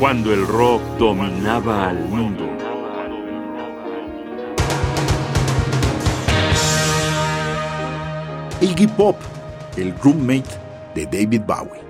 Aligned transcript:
cuando 0.00 0.32
el 0.32 0.46
rock 0.46 0.80
dominaba 0.98 1.90
al 1.90 1.98
mundo. 2.08 2.48
Iggy 8.62 8.86
Pop, 8.86 9.16
el 9.76 9.94
roommate 10.02 10.48
de 10.94 11.04
David 11.04 11.42
Bowie. 11.42 11.82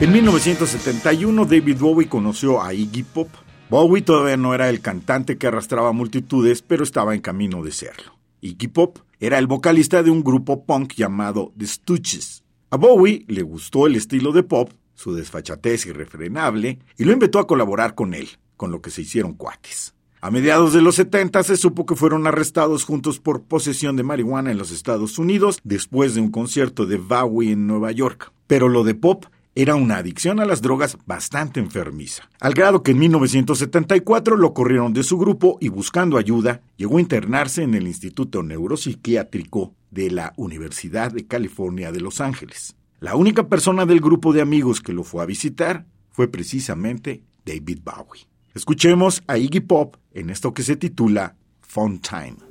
En 0.00 0.12
1971 0.12 1.44
David 1.46 1.78
Bowie 1.78 2.08
conoció 2.10 2.62
a 2.62 2.74
Iggy 2.74 3.04
Pop. 3.04 3.28
Bowie 3.68 4.02
todavía 4.02 4.36
no 4.36 4.54
era 4.54 4.68
el 4.68 4.80
cantante 4.80 5.38
que 5.38 5.48
arrastraba 5.48 5.90
multitudes, 5.90 6.62
pero 6.62 6.84
estaba 6.84 7.16
en 7.16 7.20
camino 7.20 7.64
de 7.64 7.72
serlo. 7.72 8.12
Iggy 8.40 8.68
Pop 8.68 8.98
era 9.18 9.38
el 9.38 9.48
vocalista 9.48 10.04
de 10.04 10.10
un 10.10 10.22
grupo 10.22 10.64
punk 10.64 10.94
llamado 10.94 11.52
The 11.58 11.66
Stooges. 11.66 12.44
A 12.70 12.76
Bowie 12.76 13.24
le 13.26 13.42
gustó 13.42 13.88
el 13.88 13.96
estilo 13.96 14.30
de 14.30 14.44
pop, 14.44 14.70
su 14.94 15.14
desfachatez 15.14 15.86
irrefrenable, 15.86 16.78
y 16.96 17.04
lo 17.04 17.12
invitó 17.12 17.40
a 17.40 17.46
colaborar 17.48 17.96
con 17.96 18.14
él, 18.14 18.28
con 18.56 18.70
lo 18.70 18.80
que 18.80 18.90
se 18.90 19.02
hicieron 19.02 19.34
cuates. 19.34 19.94
A 20.20 20.30
mediados 20.30 20.72
de 20.72 20.82
los 20.82 20.94
70 20.94 21.42
se 21.42 21.56
supo 21.56 21.86
que 21.86 21.96
fueron 21.96 22.26
arrestados 22.28 22.84
juntos 22.84 23.18
por 23.18 23.42
posesión 23.42 23.96
de 23.96 24.04
marihuana 24.04 24.52
en 24.52 24.58
los 24.58 24.70
Estados 24.70 25.18
Unidos 25.18 25.58
después 25.64 26.14
de 26.14 26.20
un 26.20 26.30
concierto 26.30 26.86
de 26.86 26.98
Bowie 26.98 27.52
en 27.52 27.66
Nueva 27.66 27.90
York. 27.90 28.32
Pero 28.46 28.68
lo 28.68 28.84
de 28.84 28.94
Pop 28.94 29.26
era 29.56 29.74
una 29.74 29.96
adicción 29.96 30.38
a 30.38 30.44
las 30.44 30.60
drogas 30.60 30.98
bastante 31.06 31.60
enfermiza, 31.60 32.28
al 32.40 32.52
grado 32.52 32.82
que 32.82 32.90
en 32.90 32.98
1974 32.98 34.36
lo 34.36 34.52
corrieron 34.52 34.92
de 34.92 35.02
su 35.02 35.16
grupo 35.16 35.56
y 35.62 35.70
buscando 35.70 36.18
ayuda, 36.18 36.60
llegó 36.76 36.98
a 36.98 37.00
internarse 37.00 37.62
en 37.62 37.74
el 37.74 37.86
Instituto 37.86 38.42
Neuropsiquiátrico 38.42 39.72
de 39.90 40.10
la 40.10 40.34
Universidad 40.36 41.10
de 41.10 41.26
California 41.26 41.90
de 41.90 42.00
Los 42.00 42.20
Ángeles. 42.20 42.76
La 43.00 43.16
única 43.16 43.48
persona 43.48 43.86
del 43.86 44.00
grupo 44.00 44.34
de 44.34 44.42
amigos 44.42 44.82
que 44.82 44.92
lo 44.92 45.04
fue 45.04 45.22
a 45.22 45.26
visitar 45.26 45.86
fue 46.12 46.28
precisamente 46.28 47.22
David 47.46 47.78
Bowie. 47.82 48.26
Escuchemos 48.54 49.22
a 49.26 49.38
Iggy 49.38 49.60
Pop 49.60 49.96
en 50.12 50.28
esto 50.28 50.52
que 50.52 50.64
se 50.64 50.76
titula 50.76 51.34
Fun 51.62 51.98
Time. 52.00 52.45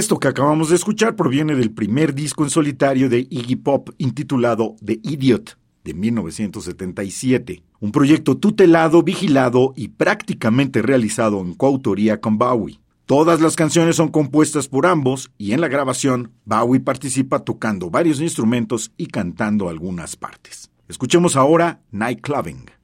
Esto 0.00 0.18
que 0.18 0.28
acabamos 0.28 0.70
de 0.70 0.76
escuchar 0.76 1.14
proviene 1.14 1.54
del 1.54 1.72
primer 1.72 2.14
disco 2.14 2.42
en 2.42 2.48
solitario 2.48 3.10
de 3.10 3.26
Iggy 3.28 3.56
Pop 3.56 3.90
intitulado 3.98 4.74
The 4.82 4.98
Idiot 5.02 5.58
de 5.84 5.92
1977, 5.92 7.62
un 7.80 7.92
proyecto 7.92 8.38
tutelado, 8.38 9.02
vigilado 9.02 9.74
y 9.76 9.88
prácticamente 9.88 10.80
realizado 10.80 11.42
en 11.42 11.52
coautoría 11.52 12.18
con 12.18 12.38
Bowie. 12.38 12.80
Todas 13.04 13.42
las 13.42 13.56
canciones 13.56 13.96
son 13.96 14.08
compuestas 14.08 14.68
por 14.68 14.86
ambos 14.86 15.32
y 15.36 15.52
en 15.52 15.60
la 15.60 15.68
grabación 15.68 16.32
Bowie 16.46 16.80
participa 16.80 17.40
tocando 17.40 17.90
varios 17.90 18.22
instrumentos 18.22 18.92
y 18.96 19.08
cantando 19.08 19.68
algunas 19.68 20.16
partes. 20.16 20.70
Escuchemos 20.88 21.36
ahora 21.36 21.82
Night 21.90 22.22
Clubbing. 22.22 22.79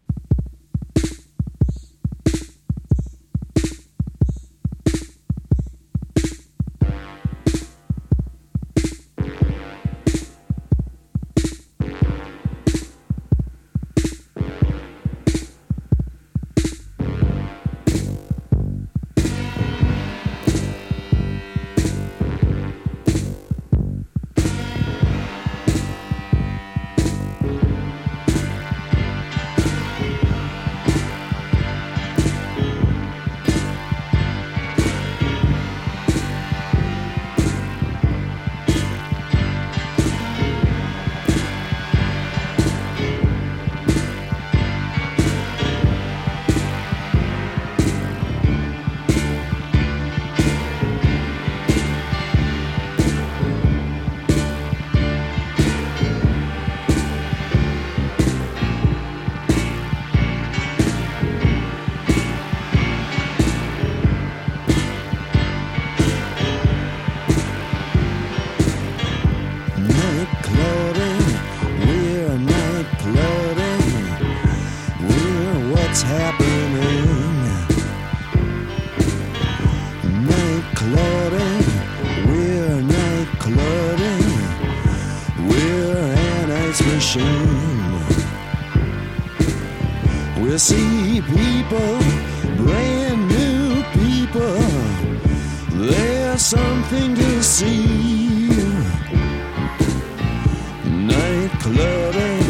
Machine. 87.06 88.00
We'll 90.40 90.58
see 90.58 91.20
people, 91.22 91.98
brand 92.56 93.28
new 93.28 93.82
people. 94.00 94.58
There's 95.70 96.42
something 96.42 97.14
to 97.14 97.42
see. 97.42 98.48
Night 100.84 101.50
clubbing, 101.60 102.45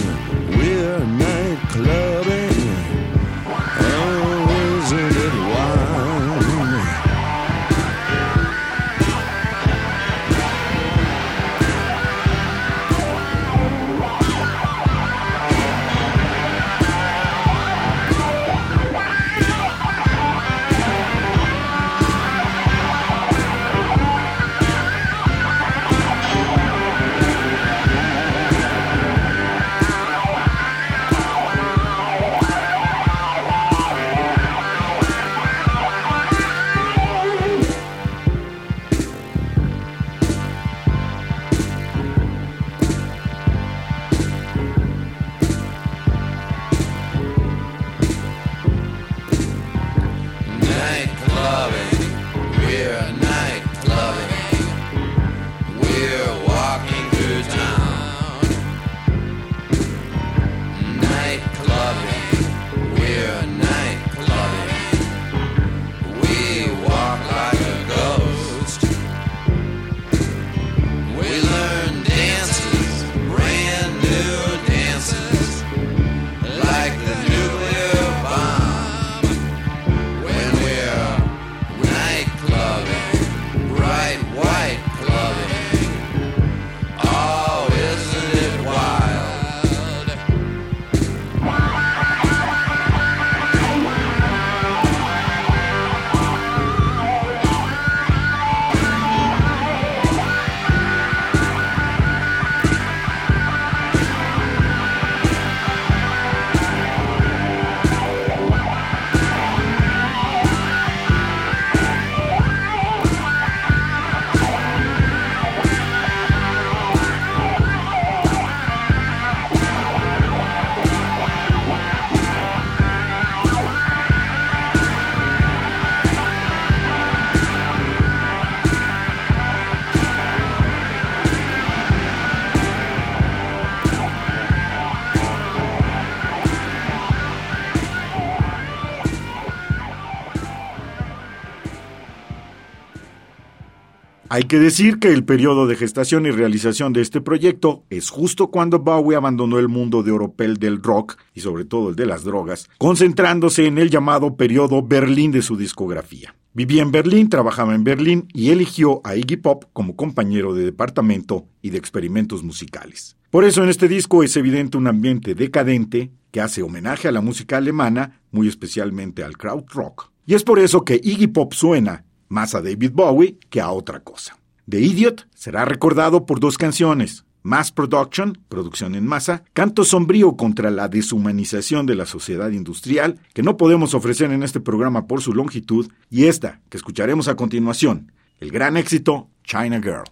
Hay 144.36 144.42
que 144.42 144.58
decir 144.58 144.98
que 144.98 145.14
el 145.14 145.24
periodo 145.24 145.66
de 145.66 145.76
gestación 145.76 146.26
y 146.26 146.30
realización 146.30 146.92
de 146.92 147.00
este 147.00 147.22
proyecto 147.22 147.84
es 147.88 148.10
justo 148.10 148.48
cuando 148.48 148.80
Bowie 148.80 149.16
abandonó 149.16 149.58
el 149.58 149.68
mundo 149.68 150.02
de 150.02 150.12
oropel 150.12 150.58
del 150.58 150.82
rock 150.82 151.16
y 151.32 151.40
sobre 151.40 151.64
todo 151.64 151.88
el 151.88 151.96
de 151.96 152.04
las 152.04 152.22
drogas, 152.22 152.68
concentrándose 152.76 153.64
en 153.64 153.78
el 153.78 153.88
llamado 153.88 154.36
periodo 154.36 154.82
Berlín 154.82 155.32
de 155.32 155.40
su 155.40 155.56
discografía. 155.56 156.34
Vivía 156.52 156.82
en 156.82 156.92
Berlín, 156.92 157.30
trabajaba 157.30 157.74
en 157.74 157.82
Berlín 157.82 158.28
y 158.34 158.50
eligió 158.50 159.00
a 159.04 159.16
Iggy 159.16 159.36
Pop 159.36 159.64
como 159.72 159.96
compañero 159.96 160.52
de 160.52 160.66
departamento 160.66 161.46
y 161.62 161.70
de 161.70 161.78
experimentos 161.78 162.42
musicales. 162.42 163.16
Por 163.30 163.46
eso 163.46 163.62
en 163.62 163.70
este 163.70 163.88
disco 163.88 164.22
es 164.22 164.36
evidente 164.36 164.76
un 164.76 164.86
ambiente 164.86 165.34
decadente 165.34 166.10
que 166.30 166.42
hace 166.42 166.60
homenaje 166.60 167.08
a 167.08 167.12
la 167.12 167.22
música 167.22 167.56
alemana, 167.56 168.20
muy 168.32 168.48
especialmente 168.48 169.24
al 169.24 169.38
krautrock. 169.38 170.10
Y 170.26 170.34
es 170.34 170.42
por 170.42 170.58
eso 170.58 170.84
que 170.84 171.00
Iggy 171.02 171.28
Pop 171.28 171.54
suena 171.54 172.04
más 172.28 172.54
a 172.54 172.62
David 172.62 172.92
Bowie 172.92 173.38
que 173.50 173.60
a 173.60 173.70
otra 173.70 174.00
cosa. 174.00 174.36
The 174.68 174.80
Idiot 174.80 175.28
será 175.34 175.64
recordado 175.64 176.26
por 176.26 176.40
dos 176.40 176.58
canciones, 176.58 177.24
Mass 177.46 177.70
Production, 177.70 178.36
producción 178.48 178.96
en 178.96 179.06
masa, 179.06 179.44
canto 179.52 179.84
sombrío 179.84 180.36
contra 180.36 180.72
la 180.72 180.88
deshumanización 180.88 181.86
de 181.86 181.94
la 181.94 182.04
sociedad 182.04 182.50
industrial, 182.50 183.20
que 183.34 183.44
no 183.44 183.56
podemos 183.56 183.94
ofrecer 183.94 184.32
en 184.32 184.42
este 184.42 184.58
programa 184.58 185.06
por 185.06 185.22
su 185.22 185.32
longitud, 185.32 185.88
y 186.10 186.24
esta, 186.24 186.60
que 186.68 186.76
escucharemos 186.76 187.28
a 187.28 187.36
continuación, 187.36 188.10
el 188.40 188.50
gran 188.50 188.76
éxito 188.76 189.28
China 189.44 189.80
Girl. 189.80 190.02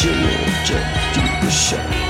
Emotional 0.00 0.78
deep 1.12 1.42
inside. 1.42 2.07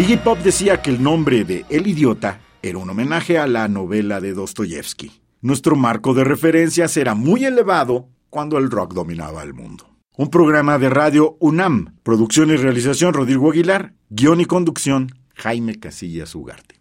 Iggy 0.00 0.16
Pop 0.16 0.38
decía 0.38 0.80
que 0.80 0.88
el 0.88 1.02
nombre 1.02 1.44
de 1.44 1.66
El 1.68 1.86
Idiota 1.86 2.40
era 2.62 2.78
un 2.78 2.88
homenaje 2.88 3.36
a 3.36 3.46
la 3.46 3.68
novela 3.68 4.18
de 4.18 4.32
Dostoyevsky. 4.32 5.12
Nuestro 5.42 5.76
marco 5.76 6.14
de 6.14 6.24
referencias 6.24 6.96
era 6.96 7.14
muy 7.14 7.44
elevado 7.44 8.08
cuando 8.30 8.56
el 8.56 8.70
rock 8.70 8.94
dominaba 8.94 9.42
el 9.42 9.52
mundo. 9.52 9.90
Un 10.16 10.30
programa 10.30 10.78
de 10.78 10.88
radio 10.88 11.36
UNAM, 11.38 11.96
producción 12.02 12.48
y 12.48 12.56
realización 12.56 13.12
Rodrigo 13.12 13.50
Aguilar, 13.50 13.92
guion 14.08 14.40
y 14.40 14.46
conducción 14.46 15.12
Jaime 15.34 15.78
Casillas 15.78 16.34
Ugarte. 16.34 16.79